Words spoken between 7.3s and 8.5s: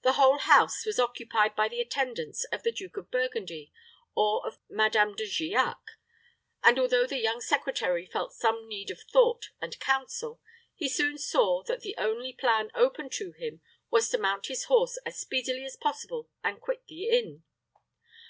secretary felt